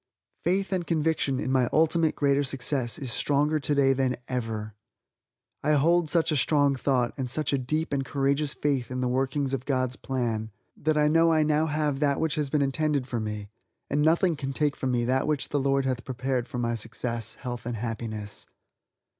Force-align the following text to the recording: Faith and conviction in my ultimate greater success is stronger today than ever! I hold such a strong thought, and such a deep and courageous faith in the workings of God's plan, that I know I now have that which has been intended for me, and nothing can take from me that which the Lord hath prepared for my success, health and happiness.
Faith 0.43 0.73
and 0.73 0.87
conviction 0.87 1.39
in 1.39 1.51
my 1.51 1.69
ultimate 1.71 2.15
greater 2.15 2.41
success 2.41 2.97
is 2.97 3.11
stronger 3.11 3.59
today 3.59 3.93
than 3.93 4.15
ever! 4.27 4.73
I 5.61 5.73
hold 5.73 6.09
such 6.09 6.31
a 6.31 6.35
strong 6.35 6.75
thought, 6.75 7.13
and 7.17 7.29
such 7.29 7.53
a 7.53 7.57
deep 7.59 7.93
and 7.93 8.03
courageous 8.03 8.55
faith 8.55 8.89
in 8.89 9.01
the 9.01 9.07
workings 9.07 9.53
of 9.53 9.67
God's 9.67 9.97
plan, 9.97 10.49
that 10.75 10.97
I 10.97 11.07
know 11.07 11.31
I 11.31 11.43
now 11.43 11.67
have 11.67 11.99
that 11.99 12.19
which 12.19 12.33
has 12.33 12.49
been 12.49 12.63
intended 12.63 13.05
for 13.07 13.19
me, 13.19 13.49
and 13.91 14.01
nothing 14.01 14.35
can 14.35 14.53
take 14.53 14.75
from 14.75 14.89
me 14.89 15.05
that 15.05 15.27
which 15.27 15.49
the 15.49 15.59
Lord 15.59 15.85
hath 15.85 16.03
prepared 16.03 16.47
for 16.47 16.57
my 16.57 16.73
success, 16.73 17.35
health 17.35 17.67
and 17.67 17.75
happiness. 17.75 18.47